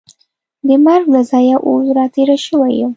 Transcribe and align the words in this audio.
د 0.67 0.69
مرګ 0.85 1.05
له 1.15 1.21
ځایه 1.31 1.57
اوس 1.67 1.85
را 1.97 2.05
تېره 2.15 2.37
شوې 2.45 2.71
یم. 2.79 2.89